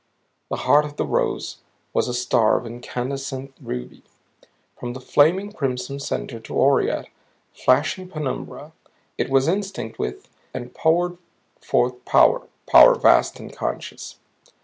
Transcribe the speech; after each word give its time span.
The 0.49 0.55
heart 0.65 0.83
of 0.83 0.95
the 0.95 1.05
rose 1.05 1.59
was 1.93 2.07
a 2.07 2.13
star 2.15 2.57
of 2.57 2.65
incandescent 2.65 3.53
ruby. 3.61 4.01
From 4.79 4.93
the 4.93 4.99
flaming 4.99 5.51
crimson 5.51 5.99
center 5.99 6.39
to 6.39 6.55
aureate, 6.55 7.09
flashing 7.53 8.09
penumbra 8.09 8.71
it 9.19 9.29
was 9.29 9.47
instinct 9.47 9.99
with 9.99 10.27
and 10.55 10.73
poured 10.73 11.19
forth 11.61 12.03
power 12.03 12.47
power 12.65 12.95
vast 12.95 13.39
and 13.39 13.55
conscious. 13.55 14.17